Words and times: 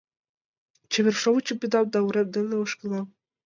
Чевер 0.91 1.15
шовычым 1.21 1.57
пидам 1.61 1.85
да, 1.93 1.99
Урем 2.07 2.27
дене 2.35 2.55
ошкылам. 2.63 3.07